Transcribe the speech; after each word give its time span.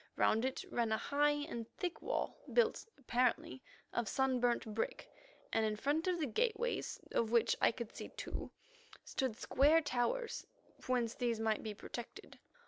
Round 0.15 0.43
it 0.45 0.65
ran 0.71 0.91
a 0.91 0.97
high 0.97 1.29
and 1.45 1.69
thick 1.77 2.01
wall, 2.01 2.39
built, 2.51 2.87
apparently, 2.97 3.61
of 3.93 4.09
sun 4.09 4.39
burnt 4.39 4.65
brick, 4.73 5.07
and 5.53 5.63
in 5.63 5.75
front 5.75 6.07
of 6.07 6.19
the 6.19 6.25
gateways, 6.25 6.99
of 7.11 7.29
which 7.29 7.55
I 7.61 7.71
could 7.71 7.95
see 7.95 8.09
two, 8.09 8.49
stood 9.05 9.37
square 9.37 9.79
towers 9.79 10.47
whence 10.87 11.13
these 11.13 11.39
might 11.39 11.61
be 11.61 11.75
protected. 11.75 12.39